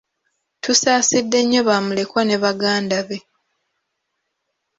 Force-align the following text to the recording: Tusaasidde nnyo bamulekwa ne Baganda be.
Tusaasidde 0.63 1.39
nnyo 1.43 1.61
bamulekwa 1.69 2.21
ne 2.25 2.37
Baganda 2.43 2.99
be. 3.07 3.17